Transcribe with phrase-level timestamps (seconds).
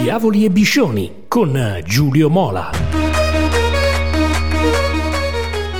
[0.00, 2.70] Diavoli e Biscioni con Giulio Mola.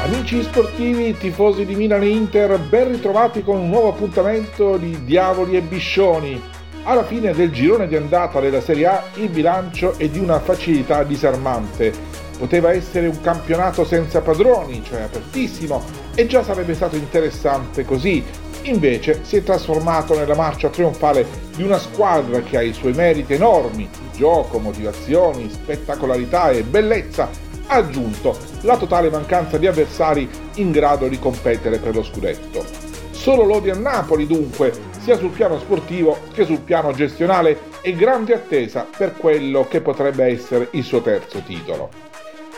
[0.02, 5.56] Amici sportivi, tifosi di Milan e Inter, ben ritrovati con un nuovo appuntamento di Diavoli
[5.56, 6.42] e Biscioni.
[6.82, 11.04] Alla fine del girone di andata della Serie A il bilancio è di una facilità
[11.04, 11.92] disarmante.
[12.36, 15.80] Poteva essere un campionato senza padroni, cioè apertissimo,
[16.16, 18.24] e già sarebbe stato interessante così,
[18.68, 23.34] invece si è trasformato nella marcia trionfale di una squadra che ha i suoi meriti
[23.34, 27.28] enormi, gioco, motivazioni, spettacolarità e bellezza,
[27.66, 32.64] aggiunto la totale mancanza di avversari in grado di competere per lo scudetto.
[33.10, 38.34] Solo l'odio a Napoli dunque, sia sul piano sportivo che sul piano gestionale, e grande
[38.34, 41.90] attesa per quello che potrebbe essere il suo terzo titolo.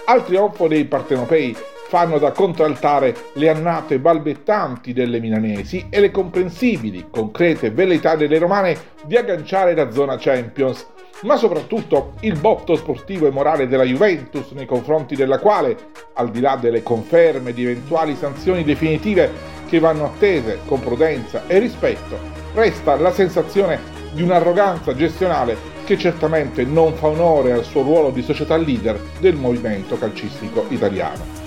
[0.07, 1.57] Al trionfo dei partenopei
[1.91, 8.77] fanno da contraltare le annate balbettanti delle milanesi e le comprensibili, concrete velleità delle romane
[9.03, 10.87] di agganciare la zona Champions,
[11.23, 15.77] ma soprattutto il botto sportivo e morale della Juventus nei confronti della quale,
[16.15, 19.29] al di là delle conferme di eventuali sanzioni definitive
[19.69, 22.17] che vanno attese con prudenza e rispetto,
[22.55, 23.81] resta la sensazione
[24.13, 29.35] di un'arroganza gestionale che certamente non fa onore al suo ruolo di società leader del
[29.35, 31.40] movimento calcistico italiano.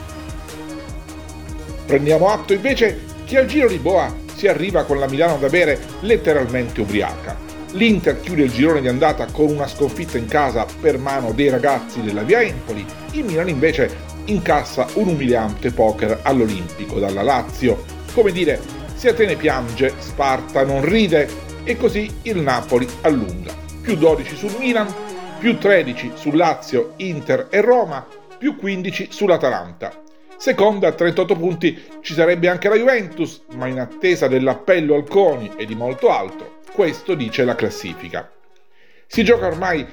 [1.86, 5.80] Prendiamo atto invece che al giro di Boa si arriva con la Milano da bere
[6.02, 7.36] letteralmente ubriaca.
[7.72, 12.02] L'Inter chiude il girone di andata con una sconfitta in casa per mano dei ragazzi
[12.02, 17.84] della Via Empoli, il Milan invece incassa un umiliante poker all'Olimpico dalla Lazio.
[18.14, 18.60] Come dire,
[18.94, 21.28] se Atene piange, Sparta non ride
[21.64, 23.54] e così il Napoli allunga.
[23.82, 24.94] Più 12 sul Milan,
[25.40, 28.06] più 13 su Lazio, Inter e Roma,
[28.38, 30.03] più 15 sull'Atalanta.
[30.44, 35.54] Seconda a 38 punti ci sarebbe anche la Juventus, ma in attesa dell'appello al CONI
[35.56, 36.60] e di molto altro.
[36.74, 38.30] Questo dice la classifica.
[39.08, 39.88] Si gioca ormai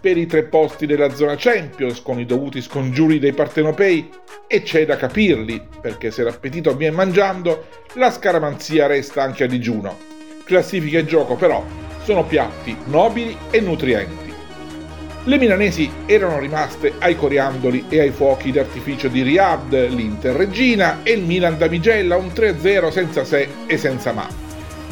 [0.00, 4.10] per i tre posti della zona Champions con i dovuti scongiuri dei partenopei
[4.46, 7.66] e c'è da capirli, perché se l'appetito viene mangiando,
[7.96, 9.98] la scaramanzia resta anche a digiuno.
[10.44, 11.62] Classifica e gioco però
[12.04, 14.29] sono piatti nobili e nutrienti.
[15.24, 21.12] Le milanesi erano rimaste ai coriandoli e ai fuochi d'artificio di Riyadh, l'Inter Regina e
[21.12, 24.26] il Milan Damigella, un 3-0 senza se e senza ma.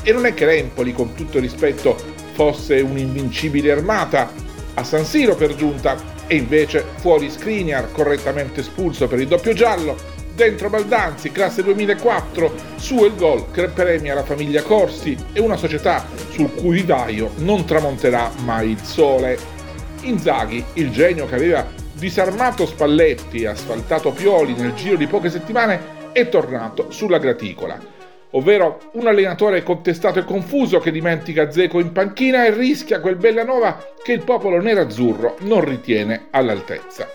[0.02, 1.96] E non è che l'Empoli, con tutto rispetto,
[2.32, 4.30] fosse un'invincibile armata,
[4.74, 5.96] a San Siro per giunta,
[6.26, 9.96] e invece fuori Skriniar, correttamente espulso per il doppio giallo,
[10.34, 16.06] dentro Baldanzi, classe 2004, su il gol che premia la famiglia Corsi e una società
[16.30, 19.56] sul cui vivaio non tramonterà mai il sole.
[20.02, 25.96] Inzaghi, il genio che aveva disarmato Spalletti e asfaltato Pioli nel giro di poche settimane,
[26.12, 27.78] è tornato sulla graticola,
[28.30, 33.94] ovvero un allenatore contestato e confuso che dimentica Zeco in panchina e rischia quel Bellanova
[34.02, 37.08] che il popolo nerazzurro non ritiene all'altezza.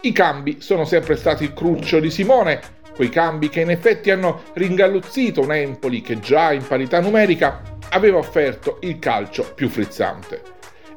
[0.00, 2.60] I cambi sono sempre stati il cruccio di Simone,
[2.94, 8.18] quei cambi che in effetti hanno ringalluzzito un Empoli che già in parità numerica aveva
[8.18, 10.53] offerto il calcio più frizzante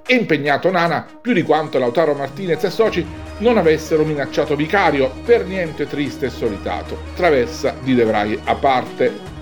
[0.07, 3.06] e impegnato Nana più di quanto Lautaro Martinez e soci
[3.40, 9.35] non avessero minacciato Vicario, per niente triste e solitato, traversa di De Vrij a parte.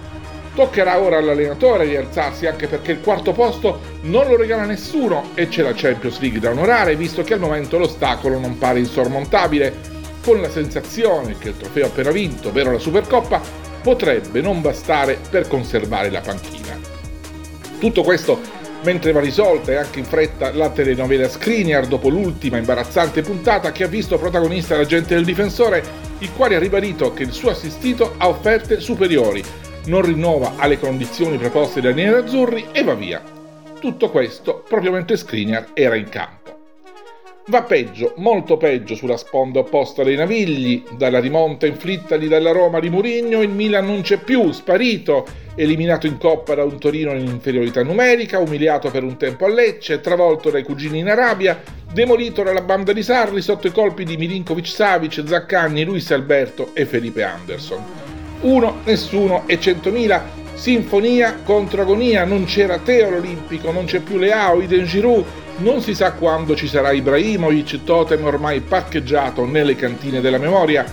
[0.54, 5.62] Toccherà ora all'allenatore rialzarsi anche perché il quarto posto non lo regala nessuno e c'è
[5.62, 9.94] la Champions League da onorare visto che al momento l'ostacolo non pare insormontabile,
[10.24, 13.40] con la sensazione che il trofeo appena vinto, ovvero la Supercoppa,
[13.84, 16.76] potrebbe non bastare per conservare la panchina.
[17.78, 23.24] Tutto questo mentre va risolta e anche in fretta la telenovela Screener dopo l'ultima imbarazzante
[23.24, 25.84] puntata che ha visto protagonista l'agente del difensore,
[26.20, 29.44] il quale ha ribadito che il suo assistito ha offerte superiori,
[29.88, 33.22] non rinnova alle condizioni proposte dai nerazzurri e va via.
[33.80, 36.45] Tutto questo proprio mentre Screener era in campo.
[37.48, 42.90] Va peggio, molto peggio sulla sponda opposta dei Navigli, dalla rimonta inflittagli dalla Roma di
[42.90, 47.84] Murigno il Milan non c'è più, sparito, eliminato in coppa da un Torino in inferiorità
[47.84, 51.62] numerica, umiliato per un tempo a Lecce, travolto dai cugini in Arabia,
[51.94, 56.88] demolito dalla banda di Sarri sotto i colpi di Milinkovic Savic, Zaccagni, Luis Alberto e
[56.88, 57.84] Felipe Anderson.
[58.42, 60.26] Uno, nessuno e centomila,
[60.56, 65.26] sinfonia contro agonia, non c'era Teo l'Olimpico, non c'è più Leao, Iden Giroud,
[65.58, 70.86] non si sa quando ci sarà Ibrahimovic, totem ormai parcheggiato nelle cantine della memoria.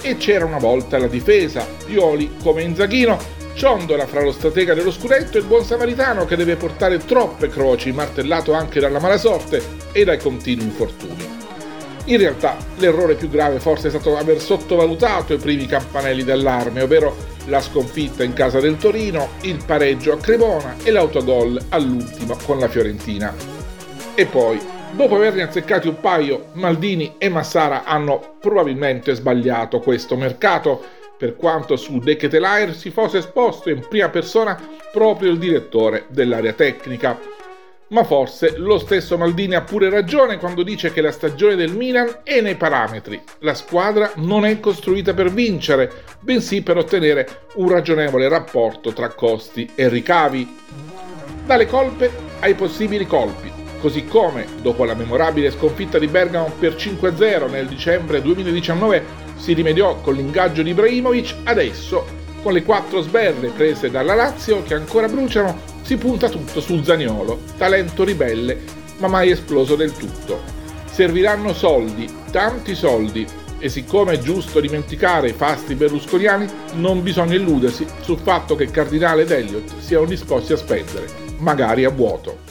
[0.00, 3.18] E c'era una volta la difesa, Pioli come Inzaghino,
[3.54, 7.90] ciondola fra lo stratega dello scudetto e il buon samaritano che deve portare troppe croci,
[7.92, 9.62] martellato anche dalla mala sorte
[9.92, 11.36] e dai continui infortuni.
[12.04, 17.16] In realtà l'errore più grave forse è stato aver sottovalutato i primi campanelli d'allarme, ovvero
[17.46, 22.68] la sconfitta in casa del Torino, il pareggio a Cremona e l'autogol all'ultimo con la
[22.68, 23.57] Fiorentina.
[24.18, 24.60] E poi
[24.90, 30.82] Dopo averne azzeccati un paio, Maldini e Massara hanno probabilmente sbagliato questo mercato,
[31.16, 34.58] per quanto su Decatelair si fosse esposto in prima persona
[34.90, 37.18] proprio il direttore dell'area tecnica.
[37.88, 42.20] Ma forse lo stesso Maldini ha pure ragione quando dice che la stagione del Milan
[42.22, 43.20] è nei parametri.
[43.40, 49.70] La squadra non è costruita per vincere, bensì per ottenere un ragionevole rapporto tra costi
[49.74, 50.56] e ricavi.
[51.44, 52.10] Dalle colpe
[52.40, 53.47] ai possibili colpi,
[53.80, 60.00] così come dopo la memorabile sconfitta di Bergamo per 5-0 nel dicembre 2019 si rimediò
[60.00, 62.04] con l'ingaggio di Ibrahimovic, adesso
[62.42, 67.40] con le quattro sberle prese dalla Lazio che ancora bruciano si punta tutto su Zaniolo,
[67.56, 68.58] talento ribelle
[68.98, 70.40] ma mai esploso del tutto.
[70.90, 73.26] Serviranno soldi, tanti soldi,
[73.60, 79.22] e siccome è giusto dimenticare i fasti berlusconiani, non bisogna illudersi sul fatto che Cardinale
[79.22, 81.06] ed Elliott siano disposti a spendere,
[81.38, 82.46] magari a vuoto.